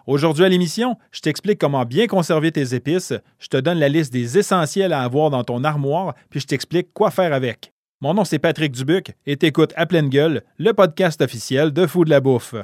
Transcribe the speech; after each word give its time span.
Aujourd'hui 0.06 0.44
à 0.44 0.48
l'émission, 0.48 0.98
je 1.10 1.20
t'explique 1.20 1.58
comment 1.58 1.84
bien 1.84 2.06
conserver 2.06 2.52
tes 2.52 2.74
épices, 2.74 3.14
je 3.38 3.48
te 3.48 3.56
donne 3.56 3.78
la 3.78 3.88
liste 3.88 4.12
des 4.12 4.36
essentiels 4.36 4.92
à 4.92 5.00
avoir 5.00 5.30
dans 5.30 5.44
ton 5.44 5.64
armoire, 5.64 6.14
puis 6.28 6.40
je 6.40 6.46
t'explique 6.46 6.92
quoi 6.92 7.10
faire 7.10 7.32
avec. 7.32 7.72
Mon 8.02 8.12
nom 8.12 8.24
c'est 8.24 8.38
Patrick 8.38 8.72
Dubuc 8.72 9.14
et 9.24 9.38
t'écoutes 9.38 9.72
à 9.76 9.86
pleine 9.86 10.10
gueule, 10.10 10.42
le 10.58 10.74
podcast 10.74 11.22
officiel 11.22 11.72
de 11.72 11.86
Fou 11.86 12.04
de 12.04 12.10
la 12.10 12.20
bouffe. 12.20 12.54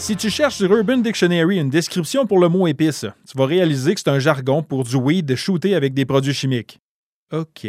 Si 0.00 0.16
tu 0.16 0.30
cherches 0.30 0.56
sur 0.56 0.72
Urban 0.74 0.96
Dictionary 0.96 1.58
une 1.58 1.68
description 1.68 2.26
pour 2.26 2.38
le 2.38 2.48
mot 2.48 2.66
épice, 2.66 3.04
tu 3.30 3.36
vas 3.36 3.44
réaliser 3.44 3.94
que 3.94 4.00
c'est 4.00 4.08
un 4.08 4.18
jargon 4.18 4.62
pour 4.62 4.82
du 4.82 4.96
weed 4.96 5.36
shooté 5.36 5.74
avec 5.74 5.92
des 5.92 6.06
produits 6.06 6.32
chimiques. 6.32 6.80
OK. 7.30 7.68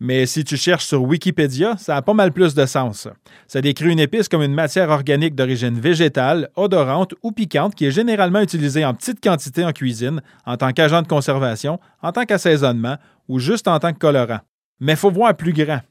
Mais 0.00 0.24
si 0.24 0.42
tu 0.42 0.56
cherches 0.56 0.86
sur 0.86 1.02
Wikipédia, 1.02 1.76
ça 1.76 1.96
a 1.96 2.02
pas 2.02 2.14
mal 2.14 2.32
plus 2.32 2.54
de 2.54 2.64
sens. 2.64 3.06
Ça 3.46 3.60
décrit 3.60 3.92
une 3.92 4.00
épice 4.00 4.26
comme 4.26 4.42
une 4.42 4.54
matière 4.54 4.88
organique 4.88 5.34
d'origine 5.34 5.78
végétale, 5.78 6.48
odorante 6.56 7.14
ou 7.22 7.30
piquante 7.30 7.74
qui 7.74 7.84
est 7.84 7.90
généralement 7.90 8.40
utilisée 8.40 8.84
en 8.86 8.94
petite 8.94 9.22
quantité 9.22 9.62
en 9.66 9.72
cuisine, 9.72 10.22
en 10.46 10.56
tant 10.56 10.72
qu'agent 10.72 11.02
de 11.02 11.08
conservation, 11.08 11.78
en 12.02 12.10
tant 12.10 12.24
qu'assaisonnement 12.24 12.96
ou 13.28 13.38
juste 13.38 13.68
en 13.68 13.78
tant 13.78 13.92
que 13.92 13.98
colorant. 13.98 14.40
Mais 14.80 14.96
faut 14.96 15.10
voir 15.10 15.36
plus 15.36 15.52
grand. 15.52 15.82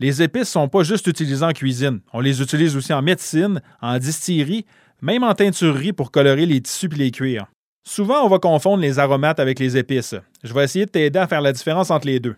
Les 0.00 0.22
épices 0.22 0.48
sont 0.48 0.68
pas 0.68 0.82
juste 0.82 1.06
utilisées 1.06 1.44
en 1.44 1.52
cuisine. 1.52 2.00
On 2.12 2.20
les 2.20 2.42
utilise 2.42 2.76
aussi 2.76 2.92
en 2.92 3.02
médecine, 3.02 3.60
en 3.80 3.98
distillerie, 3.98 4.66
même 5.00 5.24
en 5.24 5.34
teinturerie 5.34 5.92
pour 5.92 6.10
colorer 6.10 6.46
les 6.46 6.60
tissus 6.60 6.88
et 6.92 6.96
les 6.96 7.10
cuirs. 7.10 7.46
Souvent, 7.86 8.24
on 8.24 8.28
va 8.28 8.38
confondre 8.38 8.82
les 8.82 8.98
aromates 8.98 9.40
avec 9.40 9.58
les 9.58 9.76
épices. 9.76 10.14
Je 10.42 10.54
vais 10.54 10.64
essayer 10.64 10.86
de 10.86 10.90
t'aider 10.90 11.18
à 11.18 11.26
faire 11.26 11.42
la 11.42 11.52
différence 11.52 11.90
entre 11.90 12.06
les 12.06 12.18
deux. 12.18 12.36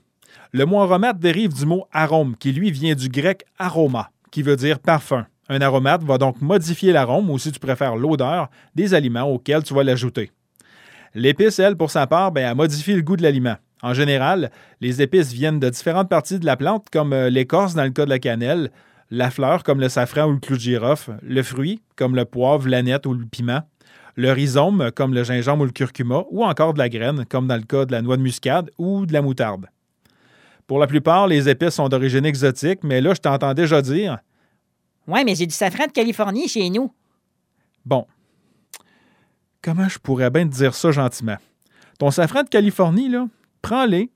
Le 0.53 0.65
mot 0.67 0.81
aromate 0.81 1.19
dérive 1.19 1.55
du 1.55 1.67
mot 1.67 1.87
arôme, 1.93 2.37
qui 2.37 2.53
lui 2.53 2.71
vient 2.71 2.95
du 2.95 3.09
grec 3.09 3.45
aroma, 3.59 4.11
qui 4.31 4.43
veut 4.43 4.57
dire 4.57 4.79
parfum. 4.79 5.27
Un 5.49 5.61
aromate 5.61 6.03
va 6.03 6.19
donc 6.19 6.41
modifier 6.41 6.93
l'arôme, 6.93 7.31
ou 7.31 7.39
si 7.39 7.53
tu 7.53 7.61
préfères 7.61 7.95
l'odeur, 7.95 8.49
des 8.75 8.95
aliments 8.95 9.31
auxquels 9.31 9.63
tu 9.63 9.75
vas 9.75 9.85
l'ajouter. 9.85 10.33
L'épice, 11.15 11.61
elle, 11.61 11.77
pour 11.77 11.91
sa 11.91 12.07
part, 12.07 12.33
ben, 12.33 12.51
elle 12.51 12.57
modifie 12.57 12.95
le 12.95 13.03
goût 13.03 13.17
de 13.17 13.23
l'aliment. 13.23 13.57
En 13.83 13.93
général, 13.93 14.51
les 14.81 15.03
épices 15.03 15.33
viennent 15.33 15.61
de 15.61 15.69
différentes 15.69 16.09
parties 16.09 16.39
de 16.39 16.47
la 16.47 16.57
plante, 16.57 16.87
comme 16.91 17.13
euh, 17.13 17.29
l'écorce 17.29 17.75
dans 17.75 17.85
le 17.85 17.91
cas 17.91 18.05
de 18.05 18.11
la 18.11 18.19
cannelle, 18.19 18.71
la 19.11 19.31
fleur 19.31 19.63
comme 19.63 19.81
le 19.81 19.89
safran 19.89 20.27
ou 20.27 20.33
le 20.33 20.39
clou 20.39 20.57
de 20.57 20.61
girofle, 20.61 21.19
le 21.23 21.43
fruit 21.43 21.83
comme 21.95 22.17
le 22.17 22.25
poivre, 22.25 22.69
l'aneth 22.69 23.07
ou 23.07 23.15
le 23.15 23.27
piment, 23.27 23.63
le 24.17 24.33
rhizome 24.33 24.91
comme 24.93 25.15
le 25.15 25.23
gingembre 25.25 25.63
ou 25.63 25.67
le 25.67 25.73
curcuma, 25.73 26.25
ou 26.31 26.45
encore 26.45 26.73
de 26.75 26.79
la 26.79 26.89
graine 26.89 27.25
comme 27.27 27.47
dans 27.47 27.57
le 27.57 27.63
cas 27.63 27.85
de 27.85 27.93
la 27.93 28.03
noix 28.03 28.17
de 28.17 28.23
muscade 28.23 28.71
ou 28.79 29.07
de 29.07 29.13
la 29.13 29.23
moutarde. 29.23 29.67
Pour 30.67 30.79
la 30.79 30.87
plupart, 30.87 31.29
les 31.29 31.49
épices 31.49 31.75
sont 31.75 31.89
d'origine 31.89 32.27
exotique, 32.27 32.81
mais 32.83 33.01
là, 33.01 33.15
je 33.15 33.21
t'entends 33.21 33.55
déjà 33.55 33.83
dire. 33.83 34.19
Ouais, 35.07 35.23
mais 35.23 35.37
j'ai 35.37 35.47
du 35.47 35.55
safran 35.55 35.87
de 35.87 35.93
Californie 35.93 36.49
chez 36.49 36.69
nous. 36.71 36.93
Bon. 37.85 38.07
Comment 39.63 39.89
je 39.89 39.99
pourrais 39.99 40.31
bien 40.31 40.49
te 40.49 40.55
dire 40.55 40.75
ça 40.75 40.91
gentiment? 40.91 41.37
Ton 41.99 42.11
safran 42.11 42.43
de 42.43 42.49
Californie, 42.49 43.09
là, 43.09 43.27
prends-les, 43.67 44.13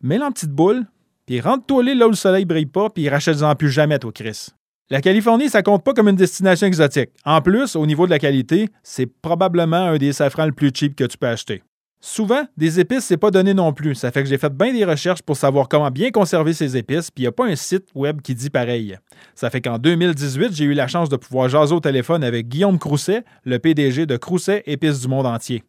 mets-les 0.00 0.24
en 0.24 0.32
petite 0.32 0.52
boule, 0.52 0.86
puis 1.26 1.38
rentre-toi 1.38 1.94
là 1.94 2.06
où 2.06 2.10
le 2.10 2.16
soleil 2.16 2.46
brille 2.46 2.64
pas, 2.64 2.88
puis 2.88 3.10
rachète-en 3.10 3.54
plus 3.54 3.70
jamais, 3.70 3.98
toi, 3.98 4.10
Chris. 4.10 4.48
La 4.88 5.02
Californie, 5.02 5.50
ça 5.50 5.62
compte 5.62 5.84
pas 5.84 5.92
comme 5.92 6.08
une 6.08 6.16
destination 6.16 6.66
exotique. 6.66 7.10
En 7.26 7.42
plus, 7.42 7.76
au 7.76 7.84
niveau 7.84 8.06
de 8.06 8.10
la 8.10 8.18
qualité, 8.18 8.70
c'est 8.82 9.04
probablement 9.04 9.76
un 9.76 9.98
des 9.98 10.14
safrans 10.14 10.46
le 10.46 10.52
plus 10.52 10.72
cheap 10.74 10.96
que 10.96 11.04
tu 11.04 11.18
peux 11.18 11.28
acheter. 11.28 11.62
Souvent, 12.02 12.44
des 12.56 12.80
épices, 12.80 13.04
c'est 13.04 13.18
pas 13.18 13.30
donné 13.30 13.52
non 13.52 13.74
plus. 13.74 13.94
Ça 13.94 14.10
fait 14.10 14.22
que 14.22 14.28
j'ai 14.28 14.38
fait 14.38 14.52
bien 14.52 14.72
des 14.72 14.86
recherches 14.86 15.20
pour 15.20 15.36
savoir 15.36 15.68
comment 15.68 15.90
bien 15.90 16.10
conserver 16.10 16.54
ces 16.54 16.78
épices, 16.78 17.10
puis 17.10 17.22
il 17.22 17.24
n'y 17.24 17.28
a 17.28 17.32
pas 17.32 17.44
un 17.44 17.56
site 17.56 17.88
web 17.94 18.22
qui 18.22 18.34
dit 18.34 18.48
pareil. 18.48 18.96
Ça 19.34 19.50
fait 19.50 19.60
qu'en 19.60 19.76
2018, 19.76 20.54
j'ai 20.54 20.64
eu 20.64 20.72
la 20.72 20.88
chance 20.88 21.10
de 21.10 21.16
pouvoir 21.16 21.50
jaser 21.50 21.74
au 21.74 21.80
téléphone 21.80 22.24
avec 22.24 22.48
Guillaume 22.48 22.78
Crousset, 22.78 23.22
le 23.44 23.58
PDG 23.58 24.06
de 24.06 24.16
Crousset 24.16 24.62
Épices 24.64 25.02
du 25.02 25.08
monde 25.08 25.26
entier. 25.26 25.62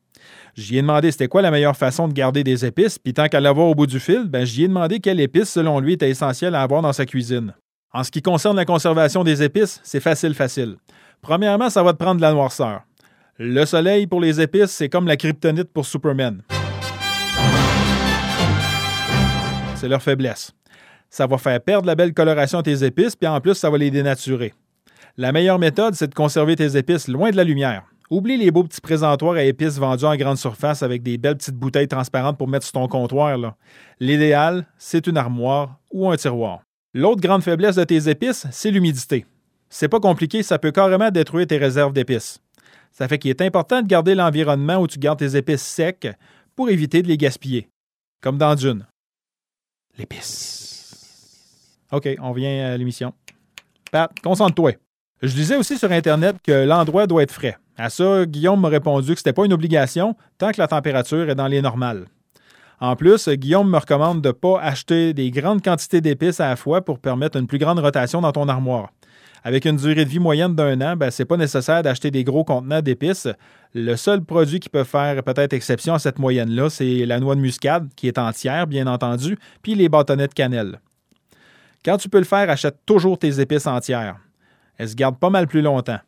J'y 0.55 0.77
ai 0.77 0.81
demandé 0.81 1.11
c'était 1.11 1.27
quoi 1.27 1.41
la 1.41 1.51
meilleure 1.51 1.75
façon 1.75 2.07
de 2.07 2.13
garder 2.13 2.45
des 2.45 2.65
épices, 2.65 2.97
puis 2.97 3.13
tant 3.13 3.27
qu'à 3.27 3.41
l'avoir 3.41 3.67
au 3.67 3.75
bout 3.75 3.87
du 3.87 3.99
fil, 3.99 4.25
ben, 4.27 4.45
j'y 4.45 4.63
ai 4.63 4.67
demandé 4.69 5.01
quelle 5.01 5.19
épice, 5.19 5.49
selon 5.49 5.79
lui, 5.79 5.93
était 5.93 6.09
essentielle 6.09 6.55
à 6.55 6.61
avoir 6.61 6.81
dans 6.81 6.93
sa 6.93 7.05
cuisine. 7.05 7.53
En 7.93 8.05
ce 8.05 8.11
qui 8.11 8.21
concerne 8.21 8.55
la 8.55 8.63
conservation 8.63 9.25
des 9.25 9.43
épices, 9.43 9.81
c'est 9.83 9.99
facile, 9.99 10.33
facile. 10.33 10.77
Premièrement, 11.21 11.69
ça 11.69 11.83
va 11.83 11.91
te 11.91 11.97
prendre 11.97 12.17
de 12.17 12.21
la 12.21 12.31
noirceur. 12.31 12.83
Le 13.43 13.65
soleil 13.65 14.05
pour 14.05 14.21
les 14.21 14.39
épices, 14.39 14.69
c'est 14.69 14.87
comme 14.87 15.07
la 15.07 15.17
kryptonite 15.17 15.73
pour 15.73 15.83
Superman. 15.83 16.43
C'est 19.73 19.87
leur 19.87 20.03
faiblesse. 20.03 20.51
Ça 21.09 21.25
va 21.25 21.39
faire 21.39 21.59
perdre 21.59 21.87
la 21.87 21.95
belle 21.95 22.13
coloration 22.13 22.59
à 22.59 22.61
tes 22.61 22.83
épices, 22.83 23.15
puis 23.15 23.27
en 23.27 23.41
plus, 23.41 23.55
ça 23.55 23.71
va 23.71 23.79
les 23.79 23.89
dénaturer. 23.89 24.53
La 25.17 25.31
meilleure 25.31 25.57
méthode, 25.57 25.95
c'est 25.95 26.07
de 26.07 26.13
conserver 26.13 26.55
tes 26.55 26.77
épices 26.77 27.07
loin 27.07 27.31
de 27.31 27.35
la 27.35 27.43
lumière. 27.43 27.85
Oublie 28.11 28.37
les 28.37 28.51
beaux 28.51 28.63
petits 28.63 28.79
présentoirs 28.79 29.37
à 29.37 29.43
épices 29.43 29.79
vendus 29.79 30.05
en 30.05 30.15
grande 30.17 30.37
surface 30.37 30.83
avec 30.83 31.01
des 31.01 31.17
belles 31.17 31.37
petites 31.37 31.57
bouteilles 31.57 31.87
transparentes 31.87 32.37
pour 32.37 32.47
mettre 32.47 32.65
sur 32.67 32.73
ton 32.73 32.87
comptoir. 32.87 33.55
L'idéal, 33.99 34.67
c'est 34.77 35.07
une 35.07 35.17
armoire 35.17 35.79
ou 35.89 36.11
un 36.11 36.15
tiroir. 36.15 36.59
L'autre 36.93 37.21
grande 37.21 37.41
faiblesse 37.41 37.77
de 37.77 37.85
tes 37.85 38.07
épices, 38.07 38.45
c'est 38.51 38.69
l'humidité. 38.69 39.25
C'est 39.67 39.89
pas 39.89 39.99
compliqué, 39.99 40.43
ça 40.43 40.59
peut 40.59 40.71
carrément 40.71 41.09
détruire 41.09 41.47
tes 41.47 41.57
réserves 41.57 41.93
d'épices. 41.93 42.39
Ça 42.91 43.07
fait 43.07 43.17
qu'il 43.17 43.31
est 43.31 43.41
important 43.41 43.81
de 43.81 43.87
garder 43.87 44.15
l'environnement 44.15 44.77
où 44.77 44.87
tu 44.87 44.99
gardes 44.99 45.19
tes 45.19 45.35
épices 45.35 45.63
secs 45.63 46.07
pour 46.55 46.69
éviter 46.69 47.01
de 47.01 47.07
les 47.07 47.17
gaspiller. 47.17 47.69
Comme 48.21 48.37
dans 48.37 48.53
Dune. 48.55 48.85
L'épice. 49.97 51.87
OK, 51.91 52.07
on 52.21 52.31
vient 52.31 52.73
à 52.73 52.77
l'émission. 52.77 53.13
Pat, 53.91 54.11
concentre-toi. 54.23 54.73
Je 55.21 55.33
disais 55.33 55.55
aussi 55.55 55.77
sur 55.77 55.91
Internet 55.91 56.37
que 56.43 56.65
l'endroit 56.65 57.07
doit 57.07 57.23
être 57.23 57.33
frais. 57.33 57.57
À 57.77 57.89
ça, 57.89 58.25
Guillaume 58.25 58.61
m'a 58.61 58.69
répondu 58.69 59.13
que 59.13 59.19
ce 59.19 59.21
n'était 59.21 59.33
pas 59.33 59.45
une 59.45 59.53
obligation 59.53 60.15
tant 60.37 60.51
que 60.51 60.59
la 60.59 60.67
température 60.67 61.29
est 61.29 61.35
dans 61.35 61.47
les 61.47 61.61
normales. 61.61 62.05
En 62.79 62.95
plus, 62.95 63.29
Guillaume 63.29 63.69
me 63.69 63.77
recommande 63.77 64.21
de 64.21 64.29
ne 64.29 64.33
pas 64.33 64.59
acheter 64.59 65.13
des 65.13 65.29
grandes 65.29 65.61
quantités 65.61 66.01
d'épices 66.01 66.39
à 66.39 66.49
la 66.49 66.55
fois 66.55 66.81
pour 66.81 66.99
permettre 66.99 67.37
une 67.37 67.45
plus 67.45 67.59
grande 67.59 67.79
rotation 67.79 68.21
dans 68.21 68.31
ton 68.31 68.49
armoire. 68.49 68.91
Avec 69.43 69.65
une 69.65 69.77
durée 69.77 70.05
de 70.05 70.09
vie 70.09 70.19
moyenne 70.19 70.55
d'un 70.55 70.79
an, 70.81 70.95
ben, 70.95 71.09
ce 71.09 71.21
n'est 71.21 71.25
pas 71.25 71.37
nécessaire 71.37 71.81
d'acheter 71.81 72.11
des 72.11 72.23
gros 72.23 72.43
contenants 72.43 72.81
d'épices. 72.81 73.27
Le 73.73 73.95
seul 73.95 74.23
produit 74.23 74.59
qui 74.59 74.69
peut 74.69 74.83
faire 74.83 75.23
peut-être 75.23 75.53
exception 75.53 75.95
à 75.95 75.99
cette 75.99 76.19
moyenne-là, 76.19 76.69
c'est 76.69 77.05
la 77.05 77.19
noix 77.19 77.35
de 77.35 77.39
muscade, 77.39 77.89
qui 77.95 78.07
est 78.07 78.19
entière, 78.19 78.67
bien 78.67 78.85
entendu, 78.85 79.37
puis 79.63 79.73
les 79.73 79.89
bâtonnets 79.89 80.27
de 80.27 80.33
cannelle. 80.33 80.79
Quand 81.83 81.97
tu 81.97 82.09
peux 82.09 82.19
le 82.19 82.25
faire, 82.25 82.49
achète 82.49 82.77
toujours 82.85 83.17
tes 83.17 83.39
épices 83.39 83.65
entières. 83.65 84.17
Elles 84.77 84.89
se 84.89 84.95
gardent 84.95 85.17
pas 85.17 85.31
mal 85.31 85.47
plus 85.47 85.61
longtemps. 85.61 85.99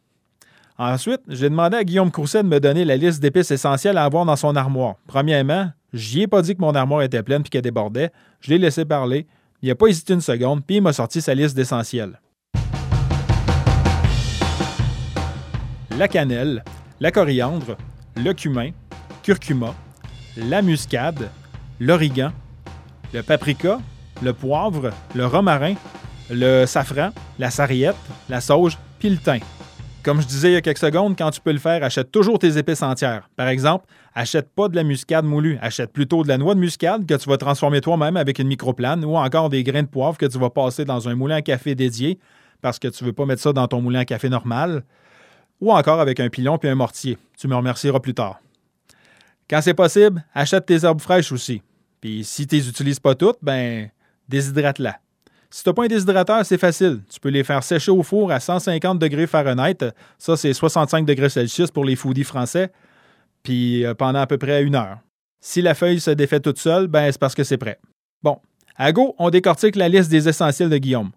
Ensuite, 0.78 1.22
j'ai 1.28 1.50
demandé 1.50 1.78
à 1.78 1.84
Guillaume 1.84 2.12
Crousset 2.12 2.44
de 2.44 2.48
me 2.48 2.60
donner 2.60 2.86
la 2.86 2.98
liste 2.98 3.22
d'épices 3.22 3.52
essentielles 3.52 3.98
à 3.98 4.04
avoir 4.04 4.26
dans 4.26 4.36
son 4.36 4.56
armoire. 4.56 4.96
Premièrement, 5.08 5.72
j'y 5.94 6.24
ai 6.24 6.28
pas 6.28 6.42
dit 6.42 6.56
que 6.56 6.62
mon 6.62 6.76
armoire 6.76 7.02
était 7.02 7.24
pleine 7.24 7.42
puis 7.42 7.50
qu'elle 7.50 7.62
débordait. 7.62 8.12
Je 8.42 8.50
l'ai 8.50 8.58
laissé 8.58 8.86
parler. 8.86 9.28
Il 9.62 9.70
n'a 9.70 9.76
pas 9.76 9.88
hésité 9.88 10.14
une 10.14 10.22
seconde, 10.22 10.64
puis 10.66 10.78
il 10.78 10.82
m'a 10.82 10.94
sorti 10.94 11.22
sa 11.22 11.34
liste 11.34 11.56
d'essentiels. 11.56 12.20
La 16.00 16.08
cannelle, 16.08 16.64
la 17.00 17.12
coriandre, 17.12 17.78
le 18.16 18.34
cumin, 18.34 18.72
curcuma, 19.22 19.76
la 20.36 20.64
muscade, 20.64 21.30
l'origan, 21.80 22.32
le 23.14 23.22
paprika, 23.22 23.80
le 24.24 24.34
poivre, 24.34 24.90
le 25.14 25.28
romarin, 25.28 25.76
le 26.32 26.66
safran, 26.66 27.12
la 27.38 27.52
sarriette, 27.52 27.96
la 28.28 28.42
sauge, 28.42 28.80
puis 28.98 29.12
le 29.12 29.18
thym. 29.18 29.38
Comme 30.02 30.20
je 30.20 30.26
disais 30.26 30.50
il 30.50 30.54
y 30.54 30.56
a 30.56 30.62
quelques 30.62 30.80
secondes, 30.80 31.16
quand 31.16 31.30
tu 31.30 31.40
peux 31.42 31.52
le 31.52 31.60
faire, 31.60 31.84
achète 31.84 32.12
toujours 32.12 32.40
tes 32.40 32.58
épices 32.58 32.82
entières. 32.82 33.30
Par 33.36 33.48
exemple, 33.48 33.86
achète 34.16 34.50
pas 34.50 34.70
de 34.70 34.76
la 34.76 34.84
muscade 34.84 35.26
moulue, 35.26 35.60
achète 35.62 35.94
plutôt 35.94 36.24
de 36.24 36.28
la 36.28 36.40
noix 36.40 36.56
de 36.56 36.60
muscade 36.60 37.06
que 37.06 37.14
tu 37.14 37.30
vas 37.30 37.38
transformer 37.38 37.82
toi-même 37.82 38.18
avec 38.18 38.40
une 38.40 38.48
microplane 38.48 39.06
ou 39.06 39.16
encore 39.16 39.50
des 39.50 39.64
grains 39.64 39.84
de 39.84 39.88
poivre 39.88 40.18
que 40.18 40.26
tu 40.26 40.40
vas 40.40 40.50
passer 40.50 40.86
dans 40.86 41.08
un 41.08 41.14
moulin 41.14 41.36
à 41.36 41.42
café 41.44 41.76
dédié 41.76 42.18
parce 42.64 42.80
que 42.80 42.88
tu 42.88 43.04
veux 43.04 43.14
pas 43.14 43.28
mettre 43.28 43.44
ça 43.44 43.54
dans 43.54 43.68
ton 43.68 43.80
moulin 43.80 44.00
à 44.00 44.06
café 44.06 44.28
normal 44.28 44.84
ou 45.64 45.72
encore 45.72 46.02
avec 46.02 46.20
un 46.20 46.28
pilon 46.28 46.58
puis 46.58 46.68
un 46.68 46.76
mortier. 46.76 47.18
Tu 47.38 47.48
me 47.48 47.56
remercieras 47.56 48.02
plus 48.02 48.14
tard. 48.14 48.42
Quand 49.50 49.62
c'est 49.62 49.74
possible, 49.74 50.24
achète 50.34 50.66
tes 50.66 50.84
herbes 50.84 51.00
fraîches 51.00 51.32
aussi. 51.32 51.62
Puis 52.02 52.26
si 52.26 52.46
tu 52.46 52.56
les 52.58 52.68
utilises 52.68 53.00
pas 53.00 53.16
toutes, 53.16 53.38
ben 53.42 53.90
déshydrate-la. 54.28 55.00
Si 55.50 55.64
tu 55.64 55.70
n'as 55.70 55.74
pas 55.74 55.86
un 55.86 55.88
déshydrateur, 55.88 56.46
c'est 56.46 56.58
facile. 56.58 57.02
Tu 57.10 57.18
peux 57.18 57.30
les 57.30 57.46
faire 57.46 57.64
sécher 57.64 57.92
au 57.92 58.04
four 58.04 58.30
à 58.32 58.42
150 58.42 59.00
degrés 59.00 59.26
Fahrenheit. 59.26 59.78
Ça, 60.18 60.36
c'est 60.36 60.52
65 60.52 61.06
degrés 61.06 61.30
Celsius 61.30 61.72
pour 61.72 61.86
les 61.86 61.96
foodies 61.96 62.26
français. 62.26 62.70
Puis 63.42 63.86
euh, 63.86 63.94
pendant 63.94 64.20
à 64.20 64.28
peu 64.28 64.38
près 64.38 64.64
une 64.64 64.76
heure. 64.76 64.98
Si 65.40 65.62
la 65.62 65.76
feuille 65.76 66.02
se 66.02 66.12
défait 66.12 66.42
toute 66.42 66.58
seule, 66.58 66.88
ben 66.88 67.10
c'est 67.10 67.20
parce 67.20 67.36
que 67.36 67.44
c'est 67.46 67.58
prêt. 67.58 67.80
Bon, 68.22 68.40
à 68.76 68.92
go, 68.92 69.16
on 69.18 69.30
décortique 69.30 69.78
la 69.78 69.88
liste 69.88 70.10
des 70.10 70.28
essentiels 70.28 70.70
de 70.70 70.78
Guillaume. 70.78 71.12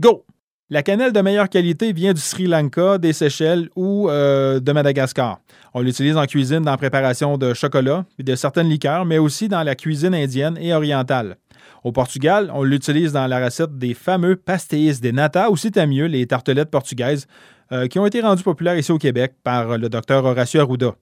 Go! 0.00 0.24
La 0.70 0.82
cannelle 0.82 1.12
de 1.12 1.20
meilleure 1.20 1.50
qualité 1.50 1.92
vient 1.92 2.14
du 2.14 2.22
Sri 2.22 2.46
Lanka, 2.46 2.96
des 2.96 3.12
Seychelles 3.12 3.68
ou 3.76 4.08
euh, 4.08 4.60
de 4.60 4.72
Madagascar. 4.72 5.40
On 5.74 5.82
l'utilise 5.82 6.16
en 6.16 6.24
cuisine 6.24 6.60
dans 6.60 6.70
la 6.70 6.78
préparation 6.78 7.36
de 7.36 7.52
chocolat 7.52 8.06
et 8.18 8.22
de 8.22 8.34
certaines 8.34 8.70
liqueurs, 8.70 9.04
mais 9.04 9.18
aussi 9.18 9.48
dans 9.48 9.62
la 9.62 9.74
cuisine 9.74 10.14
indienne 10.14 10.56
et 10.58 10.72
orientale. 10.72 11.36
Au 11.84 11.92
Portugal, 11.92 12.50
on 12.54 12.62
l'utilise 12.62 13.12
dans 13.12 13.26
la 13.26 13.44
recette 13.44 13.76
des 13.76 13.92
fameux 13.92 14.36
pastéis 14.36 15.00
de 15.00 15.10
nata, 15.10 15.50
ou 15.50 15.56
si 15.58 15.70
t'as 15.70 15.84
mieux, 15.84 16.06
les 16.06 16.26
tartelettes 16.26 16.70
portugaises, 16.70 17.26
euh, 17.70 17.86
qui 17.86 17.98
ont 17.98 18.06
été 18.06 18.22
rendues 18.22 18.42
populaires 18.42 18.78
ici 18.78 18.90
au 18.90 18.98
Québec 18.98 19.34
par 19.42 19.76
le 19.76 19.90
docteur 19.90 20.24
Horacio 20.24 20.62
Arruda. 20.62 20.94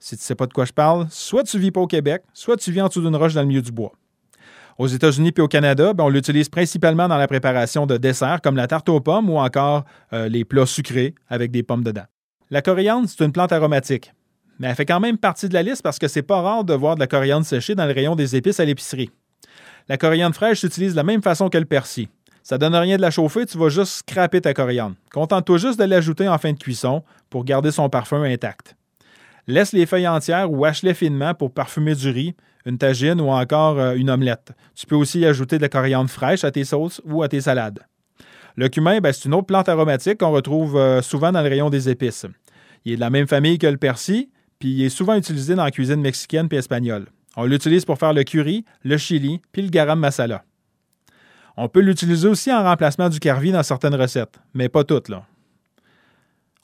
Si 0.00 0.16
tu 0.16 0.22
ne 0.22 0.24
sais 0.24 0.34
pas 0.34 0.46
de 0.46 0.52
quoi 0.52 0.64
je 0.64 0.72
parle, 0.72 1.06
soit 1.08 1.44
tu 1.44 1.56
vis 1.56 1.70
pas 1.70 1.80
au 1.80 1.86
Québec, 1.86 2.24
soit 2.34 2.56
tu 2.56 2.72
vis 2.72 2.80
en 2.80 2.88
dessous 2.88 3.02
d'une 3.02 3.14
roche 3.14 3.34
dans 3.34 3.42
le 3.42 3.46
milieu 3.46 3.62
du 3.62 3.70
bois. 3.70 3.92
Aux 4.78 4.86
États-Unis 4.86 5.32
et 5.36 5.40
au 5.40 5.48
Canada, 5.48 5.92
ben, 5.92 6.04
on 6.04 6.08
l'utilise 6.08 6.48
principalement 6.48 7.08
dans 7.08 7.16
la 7.16 7.26
préparation 7.26 7.84
de 7.84 7.96
desserts 7.96 8.40
comme 8.40 8.54
la 8.54 8.68
tarte 8.68 8.88
aux 8.88 9.00
pommes 9.00 9.28
ou 9.28 9.36
encore 9.36 9.84
euh, 10.12 10.28
les 10.28 10.44
plats 10.44 10.66
sucrés 10.66 11.16
avec 11.28 11.50
des 11.50 11.64
pommes 11.64 11.82
dedans. 11.82 12.04
La 12.50 12.62
coriandre, 12.62 13.08
c'est 13.08 13.24
une 13.24 13.32
plante 13.32 13.50
aromatique, 13.50 14.12
mais 14.60 14.68
elle 14.68 14.76
fait 14.76 14.86
quand 14.86 15.00
même 15.00 15.18
partie 15.18 15.48
de 15.48 15.54
la 15.54 15.64
liste 15.64 15.82
parce 15.82 15.98
que 15.98 16.06
c'est 16.06 16.22
pas 16.22 16.40
rare 16.40 16.62
de 16.62 16.74
voir 16.74 16.94
de 16.94 17.00
la 17.00 17.08
coriandre 17.08 17.44
séchée 17.44 17.74
dans 17.74 17.86
le 17.86 17.92
rayon 17.92 18.14
des 18.14 18.36
épices 18.36 18.60
à 18.60 18.64
l'épicerie. 18.64 19.10
La 19.88 19.98
coriandre 19.98 20.36
fraîche 20.36 20.60
s'utilise 20.60 20.92
de 20.92 20.96
la 20.96 21.02
même 21.02 21.22
façon 21.22 21.48
que 21.48 21.58
le 21.58 21.64
persil. 21.64 22.06
Ça 22.44 22.56
donne 22.56 22.76
rien 22.76 22.98
de 22.98 23.02
la 23.02 23.10
chauffer, 23.10 23.46
tu 23.46 23.58
vas 23.58 23.70
juste 23.70 24.06
scraper 24.08 24.40
ta 24.40 24.54
coriandre. 24.54 24.94
Contente-toi 25.12 25.58
juste 25.58 25.80
de 25.80 25.84
l'ajouter 25.84 26.28
en 26.28 26.38
fin 26.38 26.52
de 26.52 26.58
cuisson 26.58 27.02
pour 27.30 27.44
garder 27.44 27.72
son 27.72 27.88
parfum 27.90 28.22
intact. 28.22 28.77
Laisse 29.48 29.72
les 29.72 29.86
feuilles 29.86 30.06
entières 30.06 30.52
ou 30.52 30.66
hache-les 30.66 30.92
finement 30.92 31.32
pour 31.32 31.54
parfumer 31.54 31.94
du 31.94 32.10
riz, 32.10 32.36
une 32.66 32.76
tagine 32.76 33.18
ou 33.18 33.28
encore 33.28 33.78
euh, 33.78 33.94
une 33.94 34.10
omelette. 34.10 34.52
Tu 34.74 34.84
peux 34.84 34.94
aussi 34.94 35.24
ajouter 35.24 35.56
de 35.56 35.62
la 35.62 35.70
coriandre 35.70 36.10
fraîche 36.10 36.44
à 36.44 36.50
tes 36.50 36.64
sauces 36.64 37.00
ou 37.06 37.22
à 37.22 37.28
tes 37.28 37.40
salades. 37.40 37.80
Le 38.56 38.68
cumin, 38.68 39.00
ben, 39.00 39.10
c'est 39.10 39.24
une 39.24 39.32
autre 39.32 39.46
plante 39.46 39.70
aromatique 39.70 40.18
qu'on 40.18 40.32
retrouve 40.32 40.76
euh, 40.76 41.00
souvent 41.00 41.32
dans 41.32 41.40
le 41.40 41.48
rayon 41.48 41.70
des 41.70 41.88
épices. 41.88 42.26
Il 42.84 42.92
est 42.92 42.96
de 42.96 43.00
la 43.00 43.08
même 43.08 43.26
famille 43.26 43.56
que 43.56 43.66
le 43.66 43.78
persil, 43.78 44.28
puis 44.58 44.68
il 44.68 44.84
est 44.84 44.90
souvent 44.90 45.14
utilisé 45.14 45.54
dans 45.54 45.64
la 45.64 45.70
cuisine 45.70 46.02
mexicaine 46.02 46.46
et 46.52 46.56
espagnole. 46.56 47.06
On 47.34 47.46
l'utilise 47.46 47.86
pour 47.86 47.98
faire 47.98 48.12
le 48.12 48.24
curry, 48.24 48.66
le 48.84 48.98
chili, 48.98 49.40
puis 49.52 49.62
le 49.62 49.70
garam 49.70 49.98
masala. 49.98 50.44
On 51.56 51.68
peut 51.68 51.80
l'utiliser 51.80 52.28
aussi 52.28 52.52
en 52.52 52.64
remplacement 52.64 53.08
du 53.08 53.18
carvi 53.18 53.50
dans 53.50 53.62
certaines 53.62 53.94
recettes, 53.94 54.38
mais 54.52 54.68
pas 54.68 54.84
toutes. 54.84 55.08
Là. 55.08 55.24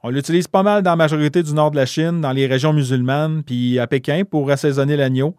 On 0.06 0.10
l'utilise 0.10 0.48
pas 0.48 0.62
mal 0.62 0.82
dans 0.82 0.90
la 0.90 0.96
majorité 0.96 1.42
du 1.42 1.54
nord 1.54 1.70
de 1.70 1.76
la 1.76 1.86
Chine, 1.86 2.20
dans 2.20 2.32
les 2.32 2.46
régions 2.46 2.74
musulmanes, 2.74 3.42
puis 3.42 3.78
à 3.78 3.86
Pékin 3.86 4.24
pour 4.30 4.50
assaisonner 4.50 4.98
l'agneau. 4.98 5.34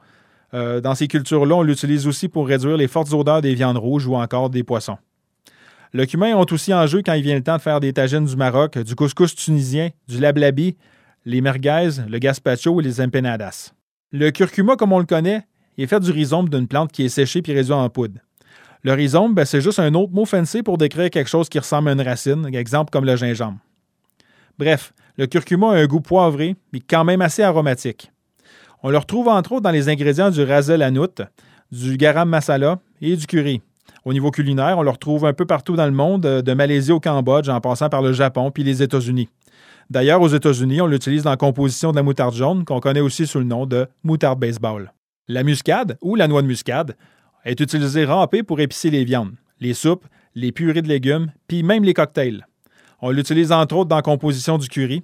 Euh, 0.56 0.82
dans 0.82 0.96
ces 0.96 1.08
cultures-là, 1.08 1.58
on 1.58 1.62
l'utilise 1.62 2.08
aussi 2.08 2.30
pour 2.30 2.48
réduire 2.48 2.76
les 2.76 2.88
fortes 2.88 3.14
odeurs 3.14 3.44
des 3.44 3.54
viandes 3.54 3.78
rouges 3.78 4.08
ou 4.08 4.16
encore 4.16 4.50
des 4.50 4.64
poissons. 4.64 4.98
Le 5.94 6.08
cumin 6.08 6.36
ont 6.36 6.48
aussi 6.50 6.74
en 6.74 6.88
jeu 6.88 7.04
quand 7.06 7.14
il 7.14 7.22
vient 7.22 7.36
le 7.36 7.44
temps 7.44 7.58
de 7.58 7.62
faire 7.62 7.80
des 7.80 7.94
tagines 7.94 8.26
du 8.26 8.36
Maroc, 8.36 8.80
du 8.80 8.96
couscous 8.96 9.36
tunisien, 9.36 9.90
du 10.08 10.20
lablabi, 10.20 10.78
les 11.26 11.42
merguez, 11.42 12.02
le 12.10 12.18
gazpacho 12.18 12.82
et 12.82 12.84
les 12.84 13.00
empanadas. 13.00 13.72
Le 14.12 14.32
curcuma, 14.32 14.78
comme 14.78 14.94
on 14.94 15.00
le 15.00 15.06
connaît, 15.06 15.44
est 15.78 15.86
fait 15.86 16.00
du 16.00 16.10
rhizome 16.10 16.50
d'une 16.50 16.68
plante 16.68 16.92
qui 16.92 17.06
est 17.06 17.10
séchée 17.10 17.44
puis 17.44 17.54
réduite 17.54 17.72
en 17.72 17.88
poudre. 17.92 18.20
Le 18.82 18.94
rhizome, 18.94 19.36
ben, 19.36 19.46
c'est 19.46 19.62
juste 19.62 19.78
un 19.78 19.94
autre 19.94 20.12
mot 20.12 20.26
fancy 20.26 20.64
pour 20.64 20.80
décrire 20.80 21.12
quelque 21.12 21.30
chose 21.30 21.50
qui 21.50 21.60
ressemble 21.60 21.90
à 21.90 21.92
une 21.92 22.02
racine, 22.02 22.50
exemple 22.52 22.90
comme 22.90 23.06
le 23.06 23.16
gingembre. 23.16 23.60
Bref, 24.58 24.94
le 25.18 25.28
curcuma 25.28 25.72
a 25.72 25.76
un 25.76 25.86
goût 25.86 26.02
poivré, 26.02 26.56
mais 26.72 26.80
quand 26.80 27.04
même 27.04 27.22
assez 27.22 27.44
aromatique. 27.44 28.12
On 28.84 28.90
le 28.90 28.98
retrouve 28.98 29.28
entre 29.28 29.54
autres 29.54 29.62
dans 29.62 29.72
les 29.72 29.90
ingrédients 29.90 30.30
du 30.30 30.44
razel 30.44 30.82
anout, 30.82 31.22
du 31.72 31.98
garam 31.98 32.30
masala 32.30 32.80
et 33.02 33.16
du 33.16 33.26
curry. 33.26 33.62
Au 34.04 34.14
niveau 34.14 34.30
culinaire, 34.30 34.78
on 34.78 34.84
le 34.84 34.90
retrouve 34.92 35.26
un 35.26 35.34
peu 35.34 35.46
partout 35.46 35.76
dans 35.76 35.86
le 35.86 35.92
monde, 35.92 36.22
de 36.22 36.54
Malaisie 36.54 36.92
au 36.92 37.00
Cambodge, 37.00 37.50
en 37.50 37.60
passant 37.60 37.90
par 37.90 38.02
le 38.02 38.14
Japon 38.14 38.52
puis 38.52 38.64
les 38.64 38.84
États-Unis. 38.84 39.30
D'ailleurs, 39.90 40.22
aux 40.22 40.28
États-Unis, 40.28 40.82
on 40.82 40.88
l'utilise 40.88 41.24
dans 41.24 41.32
la 41.32 41.38
composition 41.38 41.92
de 41.92 41.96
la 41.96 42.04
moutarde 42.04 42.36
jaune, 42.36 42.66
qu'on 42.66 42.80
connaît 42.80 43.00
aussi 43.00 43.28
sous 43.28 43.40
le 43.40 43.46
nom 43.46 43.66
de 43.66 43.88
moutarde 44.04 44.40
baseball. 44.40 44.94
La 45.28 45.44
muscade, 45.44 45.98
ou 46.02 46.16
la 46.16 46.28
noix 46.28 46.42
de 46.44 46.48
muscade, 46.48 46.96
est 47.46 47.60
utilisée 47.60 48.06
râpée 48.06 48.44
pour 48.44 48.60
épicer 48.60 48.90
les 48.90 49.04
viandes, 49.04 49.34
les 49.60 49.74
soupes, 49.74 50.06
les 50.36 50.52
purées 50.52 50.82
de 50.82 50.88
légumes, 50.88 51.32
puis 51.48 51.64
même 51.64 51.84
les 51.84 51.94
cocktails. 51.94 52.46
On 53.02 53.12
l'utilise 53.12 53.52
entre 53.52 53.76
autres 53.76 53.90
dans 53.90 53.98
la 53.98 54.02
composition 54.02 54.58
du 54.58 54.68
curry. 54.68 55.04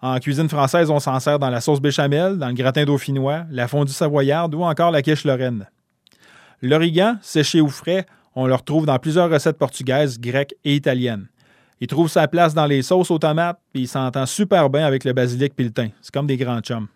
En 0.00 0.18
cuisine 0.18 0.48
française, 0.48 0.90
on 0.90 1.00
s'en 1.00 1.18
sert 1.18 1.38
dans 1.38 1.50
la 1.50 1.60
sauce 1.60 1.80
béchamel, 1.80 2.38
dans 2.38 2.48
le 2.48 2.54
gratin 2.54 2.84
dauphinois, 2.84 3.44
la 3.50 3.66
fondue 3.66 3.92
savoyarde 3.92 4.54
ou 4.54 4.62
encore 4.62 4.90
la 4.90 5.02
quiche 5.02 5.24
lorraine. 5.24 5.66
L'origan, 6.62 7.16
séché 7.20 7.60
ou 7.60 7.68
frais, 7.68 8.06
on 8.34 8.46
le 8.46 8.54
retrouve 8.54 8.86
dans 8.86 8.98
plusieurs 8.98 9.30
recettes 9.30 9.58
portugaises, 9.58 10.20
grecques 10.20 10.54
et 10.64 10.74
italiennes. 10.74 11.28
Il 11.80 11.86
trouve 11.86 12.08
sa 12.08 12.26
place 12.28 12.54
dans 12.54 12.66
les 12.66 12.82
sauces 12.82 13.10
aux 13.10 13.18
tomates, 13.18 13.58
puis 13.72 13.82
il 13.82 13.88
s'entend 13.88 14.26
super 14.26 14.68
bien 14.70 14.84
avec 14.84 15.04
le 15.04 15.12
basilic 15.12 15.52
et 15.58 15.64
le 15.64 15.70
thym. 15.70 15.90
C'est 16.00 16.12
comme 16.12 16.26
des 16.26 16.36
grands 16.36 16.60
chums. 16.60 16.88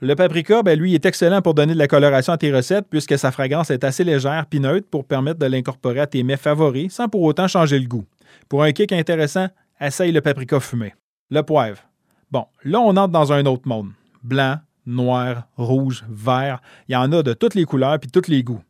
Le 0.00 0.14
paprika, 0.14 0.62
ben 0.62 0.78
lui, 0.78 0.94
est 0.94 1.04
excellent 1.06 1.42
pour 1.42 1.54
donner 1.54 1.74
de 1.74 1.78
la 1.78 1.88
coloration 1.88 2.32
à 2.32 2.38
tes 2.38 2.54
recettes 2.54 2.86
puisque 2.88 3.18
sa 3.18 3.32
fragrance 3.32 3.70
est 3.70 3.82
assez 3.82 4.04
légère 4.04 4.46
puis 4.48 4.60
neutre 4.60 4.86
pour 4.88 5.04
permettre 5.04 5.40
de 5.40 5.46
l'incorporer 5.46 6.00
à 6.00 6.06
tes 6.06 6.22
mets 6.22 6.36
favoris 6.36 6.92
sans 6.92 7.08
pour 7.08 7.22
autant 7.22 7.48
changer 7.48 7.78
le 7.78 7.86
goût. 7.88 8.04
Pour 8.48 8.62
un 8.62 8.72
kick 8.72 8.92
intéressant, 8.92 9.48
essaye 9.80 10.12
le 10.12 10.20
paprika 10.20 10.60
fumé. 10.60 10.94
Le 11.30 11.42
poivre. 11.42 11.82
Bon, 12.30 12.46
là, 12.64 12.80
on 12.80 12.96
entre 12.96 13.12
dans 13.12 13.32
un 13.32 13.44
autre 13.46 13.66
monde. 13.66 13.90
Blanc, 14.22 14.56
noir, 14.86 15.46
rouge, 15.56 16.04
vert. 16.08 16.60
Il 16.88 16.92
y 16.92 16.96
en 16.96 17.12
a 17.12 17.22
de 17.22 17.32
toutes 17.32 17.54
les 17.54 17.64
couleurs 17.64 17.98
puis 17.98 18.10
tous 18.10 18.28
les 18.28 18.42
goûts. 18.42 18.62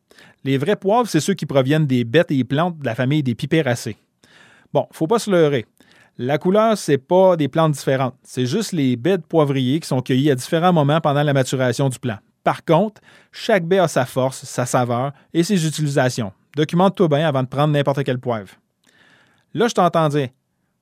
Les 0.45 0.59
vrais 0.59 0.77
poivres, 0.77 1.09
c'est 1.09 1.21
ceux 1.21 1.35
qui 1.35 1.47
proviennent 1.47 1.87
des 1.87 2.05
bêtes 2.05 2.31
et 2.31 2.45
plantes 2.45 2.79
de 2.79 2.85
la 2.85 2.95
famille 2.95 3.23
des 3.23 3.35
pipéracées. 3.35 3.97
Bon, 4.73 4.87
faut 4.93 5.07
pas 5.07 5.19
se 5.19 5.31
leurrer. 5.31 5.67
La 6.19 6.37
couleur, 6.39 6.77
c'est 6.77 6.99
pas 6.99 7.37
des 7.37 7.49
plantes 7.49 7.73
différentes. 7.73 8.17
C'est 8.23 8.47
juste 8.47 8.73
les 8.73 8.97
baies 8.97 9.19
de 9.19 9.23
poivrier 9.23 9.79
qui 9.81 9.87
sont 9.87 10.03
cueillies 10.03 10.31
à 10.31 10.35
différents 10.35 10.73
moments 10.73 11.01
pendant 11.01 11.23
la 11.23 11.33
maturation 11.33 11.89
du 11.89 11.99
plant. 11.99 12.19
Par 12.43 12.65
contre, 12.65 13.01
chaque 13.31 13.65
baie 13.65 13.79
a 13.79 13.89
sa 13.89 14.05
force, 14.05 14.45
sa 14.45 14.67
saveur 14.67 15.13
et 15.33 15.43
ses 15.43 15.67
utilisations. 15.67 16.33
Documente-toi 16.57 17.09
bien 17.09 17.29
avant 17.29 17.43
de 17.43 17.49
prendre 17.49 17.73
n'importe 17.73 18.03
quel 18.05 18.19
poivre. 18.19 18.49
Là, 19.55 19.69
je 19.69 19.75
t'entends 19.75 20.09
dire. 20.09 20.29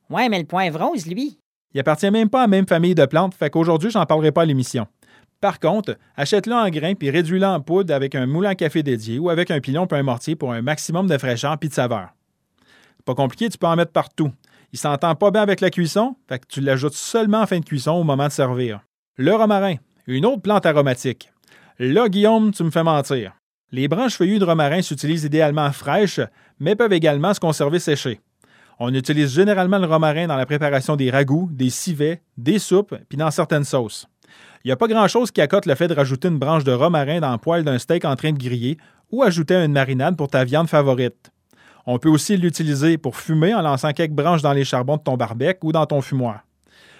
Ouais, 0.09 0.29
mais 0.29 0.39
le 0.39 0.45
poivre 0.45 0.83
rose, 0.83 1.05
lui. 1.05 1.39
Il 1.73 1.79
appartient 1.79 2.09
même 2.11 2.29
pas 2.29 2.39
à 2.39 2.43
la 2.43 2.47
même 2.47 2.67
famille 2.67 2.95
de 2.95 3.05
plantes, 3.05 3.33
fait 3.33 3.49
qu'aujourd'hui, 3.49 3.91
j'en 3.91 4.05
parlerai 4.05 4.31
pas 4.31 4.43
à 4.43 4.45
l'émission. 4.45 4.87
Par 5.39 5.59
contre, 5.59 5.97
achète-le 6.15 6.53
en 6.53 6.69
grains 6.69 6.95
puis 6.95 7.11
réduis-le 7.11 7.45
en 7.45 7.61
poudre 7.61 7.93
avec 7.93 8.15
un 8.15 8.25
moulin 8.25 8.49
à 8.49 8.55
café 8.55 8.81
dédié 8.81 9.19
ou 9.19 9.29
avec 9.29 9.51
un 9.51 9.59
pilon 9.59 9.85
puis 9.85 9.99
un 9.99 10.03
mortier 10.03 10.35
pour 10.35 10.51
un 10.51 10.61
maximum 10.61 11.07
de 11.07 11.17
fraîcheur 11.17 11.57
puis 11.59 11.69
de 11.69 11.73
saveur. 11.73 12.09
Pas 13.05 13.13
compliqué, 13.13 13.47
tu 13.49 13.57
peux 13.57 13.67
en 13.67 13.75
mettre 13.75 13.91
partout. 13.91 14.31
Il 14.73 14.79
s'entend 14.79 15.15
pas 15.15 15.31
bien 15.31 15.43
avec 15.43 15.61
la 15.61 15.69
cuisson, 15.69 16.15
fait 16.27 16.39
que 16.39 16.45
tu 16.47 16.61
l'ajoutes 16.61 16.95
seulement 16.95 17.41
en 17.41 17.45
fin 17.45 17.59
de 17.59 17.65
cuisson 17.65 17.91
au 17.91 18.03
moment 18.03 18.27
de 18.27 18.31
servir. 18.31 18.81
Le 19.15 19.33
romarin, 19.33 19.75
une 20.07 20.25
autre 20.25 20.41
plante 20.41 20.65
aromatique. 20.65 21.31
Là, 21.79 22.09
Guillaume, 22.09 22.51
tu 22.51 22.63
me 22.63 22.71
fais 22.71 22.83
mentir. 22.83 23.33
Les 23.71 23.87
branches 23.87 24.17
feuillues 24.17 24.39
de 24.39 24.45
romarin 24.45 24.81
s'utilisent 24.81 25.25
idéalement 25.25 25.71
fraîches, 25.71 26.21
mais 26.59 26.75
peuvent 26.75 26.93
également 26.93 27.33
se 27.33 27.39
conserver 27.39 27.79
séchées. 27.79 28.19
On 28.79 28.93
utilise 28.93 29.33
généralement 29.33 29.79
le 29.79 29.87
romarin 29.87 30.27
dans 30.27 30.35
la 30.35 30.45
préparation 30.45 30.95
des 30.95 31.09
ragoûts, 31.09 31.49
des 31.51 31.71
civets, 31.71 32.21
des 32.37 32.59
soupes, 32.59 32.95
puis 33.09 33.17
dans 33.17 33.31
certaines 33.31 33.63
sauces. 33.63 34.07
Il 34.63 34.67
n'y 34.67 34.71
a 34.71 34.75
pas 34.75 34.87
grand-chose 34.87 35.31
qui 35.31 35.41
accote 35.41 35.65
le 35.65 35.75
fait 35.75 35.87
de 35.87 35.93
rajouter 35.93 36.27
une 36.27 36.37
branche 36.37 36.63
de 36.63 36.71
romarin 36.71 37.19
dans 37.19 37.31
le 37.31 37.37
poêle 37.37 37.63
d'un 37.63 37.79
steak 37.79 38.05
en 38.05 38.15
train 38.15 38.33
de 38.33 38.37
griller 38.37 38.77
ou 39.11 39.23
ajouter 39.23 39.55
une 39.55 39.71
marinade 39.71 40.15
pour 40.15 40.27
ta 40.27 40.43
viande 40.43 40.67
favorite. 40.67 41.31
On 41.85 41.97
peut 41.97 42.09
aussi 42.09 42.37
l'utiliser 42.37 42.97
pour 42.97 43.15
fumer 43.15 43.55
en 43.55 43.61
lançant 43.61 43.93
quelques 43.93 44.11
branches 44.11 44.41
dans 44.41 44.53
les 44.53 44.65
charbons 44.65 44.97
de 44.97 45.01
ton 45.01 45.15
barbecue 45.15 45.65
ou 45.65 45.71
dans 45.71 45.85
ton 45.85 46.01
fumoir. 46.01 46.41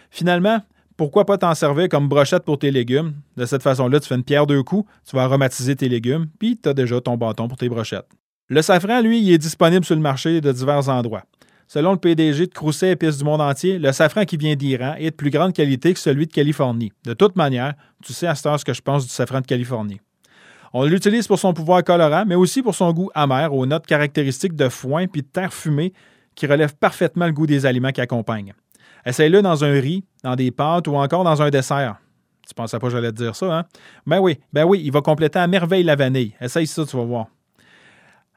Finalement, 0.10 0.62
pourquoi 0.96 1.26
pas 1.26 1.38
t'en 1.38 1.54
servir 1.54 1.90
comme 1.90 2.08
brochette 2.08 2.44
pour 2.44 2.58
tes 2.58 2.72
légumes? 2.72 3.14
De 3.36 3.46
cette 3.46 3.62
façon-là, 3.62 4.00
tu 4.00 4.08
fais 4.08 4.16
une 4.16 4.24
pierre 4.24 4.48
deux 4.48 4.64
coups, 4.64 4.90
tu 5.08 5.16
vas 5.16 5.24
aromatiser 5.24 5.76
tes 5.76 5.90
légumes, 5.90 6.28
puis 6.40 6.58
tu 6.58 6.70
as 6.70 6.74
déjà 6.74 7.00
ton 7.02 7.18
bâton 7.18 7.48
pour 7.48 7.58
tes 7.58 7.70
brochettes. 7.70 8.08
Le 8.48 8.62
safran, 8.62 9.02
lui, 9.02 9.22
il 9.22 9.32
est 9.32 9.38
disponible 9.38 9.86
sur 9.86 9.96
le 9.96 10.02
marché 10.02 10.42
de 10.42 10.52
divers 10.52 10.88
endroits. 10.88 11.24
Selon 11.68 11.92
le 11.92 11.98
PDG 11.98 12.48
de 12.48 12.54
Crousset 12.54 12.92
Épices 12.92 13.18
du 13.18 13.26
monde 13.26 13.42
entier, 13.42 13.78
le 13.78 13.92
safran 13.92 14.24
qui 14.24 14.38
vient 14.38 14.56
d'Iran 14.56 14.96
est 14.98 15.12
de 15.12 15.16
plus 15.16 15.30
grande 15.30 15.52
qualité 15.52 15.94
que 15.94 16.00
celui 16.00 16.26
de 16.26 16.32
Californie. 16.32 16.94
De 17.04 17.14
toute 17.14 17.36
manière, 17.36 17.74
tu 18.02 18.14
sais 18.14 18.26
à 18.26 18.36
cette 18.36 18.46
heure 18.46 18.58
ce 18.58 18.64
que 18.64 18.74
je 18.74 18.82
pense 18.82 19.04
du 19.04 19.10
safran 19.10 19.42
de 19.42 19.46
Californie. 19.46 20.00
On 20.72 20.86
l'utilise 20.86 21.28
pour 21.28 21.40
son 21.40 21.54
pouvoir 21.54 21.84
colorant, 21.84 22.24
mais 22.26 22.36
aussi 22.36 22.62
pour 22.62 22.74
son 22.74 22.94
goût 22.94 23.10
amer 23.14 23.54
aux 23.54 23.66
notes 23.66 23.86
caractéristiques 23.86 24.56
de 24.56 24.70
foin 24.70 25.08
puis 25.08 25.24
de 25.24 25.28
terre 25.28 25.54
fumée 25.54 25.92
qui 26.36 26.48
relèvent 26.48 26.76
parfaitement 26.76 27.26
le 27.26 27.34
goût 27.34 27.48
des 27.48 27.66
aliments 27.66 27.92
qui 27.92 28.00
accompagnent. 28.00 28.54
Essaye-le 29.06 29.42
dans 29.42 29.66
un 29.66 29.74
riz, 29.74 30.06
dans 30.24 30.38
des 30.38 30.52
pâtes 30.52 30.88
ou 30.88 30.96
encore 30.96 31.26
dans 31.26 31.42
un 31.42 31.50
dessert. 31.50 31.98
Tu 32.48 32.54
pensais 32.54 32.80
pas 32.80 32.88
que 32.88 32.94
j'allais 32.94 33.12
te 33.12 33.18
dire 33.18 33.36
ça, 33.36 33.54
hein? 33.54 33.66
Ben 34.06 34.20
oui, 34.20 34.40
ben 34.54 34.64
oui, 34.64 34.82
il 34.86 34.92
va 34.94 35.02
compléter 35.02 35.40
à 35.40 35.48
merveille 35.48 35.84
la 35.84 35.98
vanille. 35.98 36.34
Essaye 36.40 36.68
ça, 36.68 36.86
tu 36.86 36.96
vas 36.96 37.04
voir. 37.04 37.28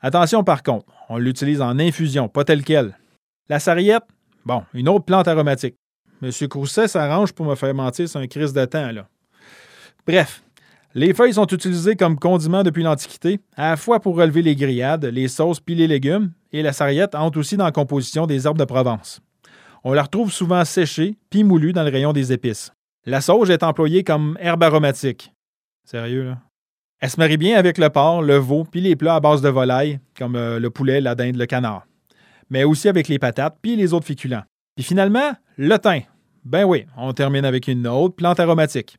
Attention 0.02 0.42
par 0.42 0.64
contre, 0.64 0.86
on 1.08 1.18
l'utilise 1.18 1.60
en 1.60 1.78
infusion, 1.78 2.28
pas 2.28 2.42
tel 2.42 2.64
quel. 2.64 2.96
La 3.48 3.58
sarriette, 3.58 4.04
bon, 4.44 4.64
une 4.74 4.88
autre 4.88 5.04
plante 5.04 5.28
aromatique. 5.28 5.76
Monsieur 6.20 6.48
Crousset 6.48 6.88
s'arrange 6.88 7.32
pour 7.32 7.46
me 7.46 7.54
faire 7.54 7.74
mentir 7.74 8.08
c'est 8.08 8.18
un 8.18 8.26
crise 8.26 8.52
de 8.52 8.64
temps, 8.64 8.92
là. 8.92 9.08
Bref, 10.06 10.42
les 10.94 11.14
feuilles 11.14 11.34
sont 11.34 11.46
utilisées 11.46 11.96
comme 11.96 12.18
condiments 12.18 12.62
depuis 12.62 12.82
l'Antiquité, 12.82 13.40
à 13.56 13.70
la 13.70 13.76
fois 13.76 14.00
pour 14.00 14.16
relever 14.16 14.42
les 14.42 14.56
grillades, 14.56 15.04
les 15.04 15.28
sauces 15.28 15.60
puis 15.60 15.74
les 15.74 15.86
légumes, 15.86 16.32
et 16.52 16.62
la 16.62 16.72
sarriette 16.72 17.14
entre 17.14 17.38
aussi 17.38 17.56
dans 17.56 17.64
la 17.64 17.72
composition 17.72 18.26
des 18.26 18.46
herbes 18.46 18.58
de 18.58 18.64
Provence. 18.64 19.20
On 19.84 19.92
la 19.92 20.02
retrouve 20.02 20.30
souvent 20.30 20.64
séchée 20.64 21.16
puis 21.30 21.44
moulue 21.44 21.72
dans 21.72 21.84
le 21.84 21.90
rayon 21.90 22.12
des 22.12 22.32
épices. 22.32 22.72
La 23.06 23.20
sauge 23.20 23.50
est 23.50 23.62
employée 23.62 24.04
comme 24.04 24.36
herbe 24.40 24.62
aromatique. 24.62 25.32
Sérieux, 25.84 26.24
là? 26.24 26.38
Elle 27.00 27.08
se 27.08 27.16
marie 27.18 27.38
bien 27.38 27.56
avec 27.56 27.78
le 27.78 27.88
porc, 27.88 28.20
le 28.20 28.36
veau, 28.36 28.64
puis 28.70 28.82
les 28.82 28.94
plats 28.94 29.14
à 29.14 29.20
base 29.20 29.40
de 29.40 29.48
volaille, 29.48 30.00
comme 30.18 30.36
euh, 30.36 30.58
le 30.58 30.68
poulet, 30.68 31.00
la 31.00 31.14
dinde, 31.14 31.36
le 31.36 31.46
canard. 31.46 31.86
Mais 32.50 32.64
aussi 32.64 32.88
avec 32.88 33.08
les 33.08 33.18
patates, 33.18 33.56
puis 33.62 33.76
les 33.76 33.94
autres 33.94 34.06
féculents. 34.06 34.42
Puis 34.76 34.84
finalement, 34.84 35.32
le 35.56 35.78
thym. 35.78 36.02
Ben 36.44 36.64
oui, 36.64 36.86
on 36.96 37.12
termine 37.12 37.44
avec 37.44 37.68
une 37.68 37.86
autre 37.86 38.16
plante 38.16 38.40
aromatique. 38.40 38.96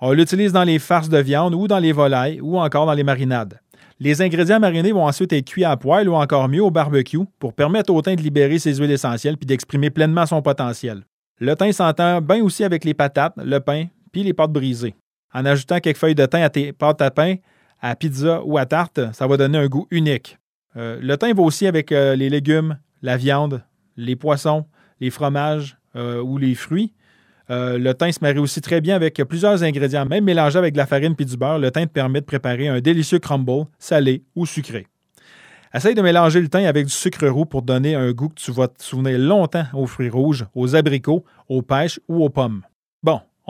On 0.00 0.12
l'utilise 0.12 0.52
dans 0.52 0.64
les 0.64 0.78
farces 0.78 1.08
de 1.08 1.18
viande 1.18 1.54
ou 1.54 1.68
dans 1.68 1.78
les 1.78 1.92
volailles 1.92 2.40
ou 2.40 2.58
encore 2.58 2.86
dans 2.86 2.94
les 2.94 3.04
marinades. 3.04 3.60
Les 3.98 4.22
ingrédients 4.22 4.58
marinés 4.58 4.92
vont 4.92 5.06
ensuite 5.06 5.32
être 5.34 5.50
cuits 5.50 5.64
à 5.64 5.76
poêle 5.76 6.08
ou 6.08 6.14
encore 6.14 6.48
mieux 6.48 6.62
au 6.62 6.70
barbecue 6.70 7.18
pour 7.38 7.52
permettre 7.52 7.92
au 7.92 8.00
thym 8.00 8.16
de 8.16 8.22
libérer 8.22 8.58
ses 8.58 8.76
huiles 8.76 8.90
essentielles 8.90 9.36
puis 9.36 9.46
d'exprimer 9.46 9.90
pleinement 9.90 10.24
son 10.24 10.40
potentiel. 10.40 11.04
Le 11.38 11.54
thym 11.54 11.72
s'entend 11.72 12.22
bien 12.22 12.42
aussi 12.42 12.64
avec 12.64 12.84
les 12.84 12.94
patates, 12.94 13.34
le 13.36 13.60
pain 13.60 13.86
puis 14.10 14.22
les 14.22 14.32
pâtes 14.32 14.52
brisées. 14.52 14.94
En 15.34 15.44
ajoutant 15.44 15.80
quelques 15.80 15.98
feuilles 15.98 16.14
de 16.14 16.24
thym 16.24 16.42
à 16.42 16.48
tes 16.48 16.72
pâtes 16.72 17.02
à 17.02 17.10
pain, 17.10 17.36
à 17.80 17.94
pizza 17.94 18.42
ou 18.42 18.56
à 18.56 18.64
tarte, 18.64 19.00
ça 19.12 19.26
va 19.26 19.36
donner 19.36 19.58
un 19.58 19.66
goût 19.66 19.86
unique. 19.90 20.38
Euh, 20.76 20.98
le 21.02 21.16
thym 21.18 21.34
va 21.34 21.42
aussi 21.42 21.66
avec 21.66 21.92
euh, 21.92 22.16
les 22.16 22.30
légumes, 22.30 22.78
la 23.02 23.16
viande, 23.16 23.62
les 23.96 24.16
poissons, 24.16 24.66
les 25.00 25.10
fromages 25.10 25.76
euh, 25.96 26.22
ou 26.22 26.38
les 26.38 26.54
fruits. 26.54 26.92
le 27.48 27.92
thym 27.94 28.12
se 28.12 28.20
marie 28.22 28.38
aussi 28.38 28.60
très 28.60 28.80
bien 28.80 28.94
avec 28.94 29.20
plusieurs 29.28 29.62
ingrédients. 29.64 30.06
Même 30.06 30.24
mélangé 30.24 30.56
avec 30.58 30.74
de 30.74 30.78
la 30.78 30.86
farine 30.86 31.16
puis 31.16 31.26
du 31.26 31.36
beurre, 31.36 31.58
le 31.58 31.70
thym 31.70 31.86
te 31.86 31.92
permet 31.92 32.20
de 32.20 32.26
préparer 32.26 32.68
un 32.68 32.80
délicieux 32.80 33.18
crumble, 33.18 33.66
salé 33.78 34.22
ou 34.36 34.46
sucré. 34.46 34.86
Essaye 35.72 35.94
de 35.94 36.02
mélanger 36.02 36.40
le 36.40 36.48
thym 36.48 36.64
avec 36.64 36.86
du 36.86 36.92
sucre 36.92 37.26
roux 37.28 37.44
pour 37.44 37.62
donner 37.62 37.94
un 37.94 38.10
goût 38.12 38.28
que 38.28 38.40
tu 38.40 38.50
vas 38.50 38.66
te 38.66 38.82
souvenir 38.82 39.18
longtemps 39.18 39.66
aux 39.72 39.86
fruits 39.86 40.08
rouges, 40.08 40.46
aux 40.54 40.74
abricots, 40.74 41.24
aux 41.48 41.62
pêches 41.62 42.00
ou 42.08 42.24
aux 42.24 42.28
pommes. 42.28 42.62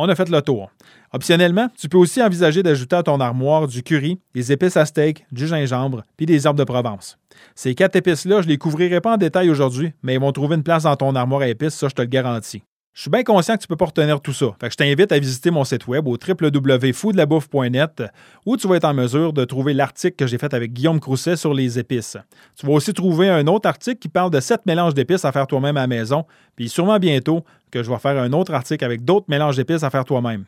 On 0.02 0.09
a 0.09 0.14
fait 0.14 0.30
le 0.30 0.40
tour. 0.40 0.71
Optionnellement, 1.12 1.69
tu 1.78 1.87
peux 1.87 1.99
aussi 1.99 2.23
envisager 2.23 2.62
d'ajouter 2.62 2.97
à 2.97 3.02
ton 3.02 3.21
armoire 3.21 3.69
du 3.69 3.83
curry, 3.83 4.19
des 4.33 4.50
épices 4.50 4.78
à 4.78 4.87
steak, 4.87 5.26
du 5.30 5.47
gingembre, 5.47 6.04
puis 6.16 6.25
des 6.25 6.47
herbes 6.47 6.57
de 6.57 6.64
Provence. 6.64 7.19
Ces 7.54 7.75
quatre 7.75 7.97
épices-là, 7.97 8.40
je 8.40 8.47
ne 8.47 8.52
les 8.52 8.57
couvrirai 8.57 9.02
pas 9.02 9.12
en 9.12 9.16
détail 9.19 9.50
aujourd'hui, 9.50 9.92
mais 10.02 10.14
ils 10.14 10.21
vont 10.21 10.33
trouver 10.33 10.57
une 10.57 10.62
place 10.62 10.85
dans 10.85 10.97
ton 10.97 11.14
armoire 11.14 11.42
à 11.42 11.49
épices, 11.49 11.75
ça 11.75 11.88
je 11.88 11.95
te 11.95 12.00
le 12.00 12.09
garantis. 12.09 12.62
Je 12.93 13.03
suis 13.03 13.11
bien 13.11 13.23
conscient 13.23 13.55
que 13.55 13.61
tu 13.61 13.67
ne 13.67 13.69
peux 13.69 13.77
pas 13.77 13.87
retenir 13.87 14.21
tout 14.21 14.33
ça. 14.33 14.47
Je 14.63 14.75
t'invite 14.75 15.13
à 15.13 15.19
visiter 15.19 15.51
mon 15.51 15.65
site 15.65 15.87
web 15.87 16.09
au 16.09 16.17
www.foodlabouffe.net 16.17 18.03
où 18.45 18.57
tu 18.57 18.67
vas 18.67 18.77
être 18.77 18.85
en 18.85 18.95
mesure 18.95 19.33
de 19.33 19.45
trouver 19.45 19.75
l'article 19.75 20.17
que 20.17 20.27
j'ai 20.27 20.39
fait 20.39 20.53
avec 20.53 20.73
Guillaume 20.73 20.99
Crousset 20.99 21.37
sur 21.37 21.55
les 21.55 21.79
épices. 21.79 22.17
Tu 22.57 22.67
vas 22.67 22.73
aussi 22.73 22.93
trouver 22.93 23.29
un 23.29 23.47
autre 23.47 23.69
article 23.69 23.99
qui 23.99 24.09
parle 24.09 24.31
de 24.31 24.41
sept 24.41 24.67
mélanges 24.67 24.95
d'épices 24.95 25.25
à 25.25 25.31
faire 25.31 25.47
toi-même 25.47 25.77
à 25.77 25.83
la 25.83 25.87
maison. 25.87 26.25
Puis 26.57 26.69
sûrement 26.69 26.99
bientôt 26.99 27.45
que 27.71 27.83
je 27.83 27.91
vais 27.91 27.99
faire 27.99 28.21
un 28.21 28.33
autre 28.33 28.53
article 28.53 28.85
avec 28.85 29.05
d'autres 29.05 29.27
mélanges 29.29 29.57
d'épices 29.57 29.85
à 29.85 29.91
faire 29.91 30.05
toi-même. 30.05 30.45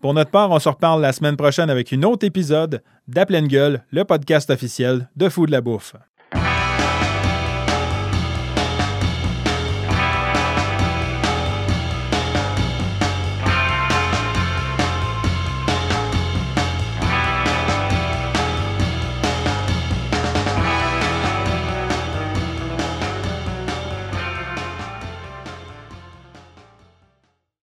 Pour 0.00 0.14
notre 0.14 0.30
part, 0.30 0.50
on 0.50 0.58
se 0.58 0.68
reparle 0.68 1.02
la 1.02 1.12
semaine 1.12 1.36
prochaine 1.36 1.68
avec 1.68 1.92
un 1.92 2.02
autre 2.04 2.26
épisode 2.26 2.82
d'À 3.06 3.26
pleine 3.26 3.48
gueule, 3.48 3.84
le 3.90 4.04
podcast 4.04 4.48
officiel 4.48 5.10
de 5.14 5.28
Food 5.28 5.50
la 5.50 5.60
bouffe. 5.60 5.94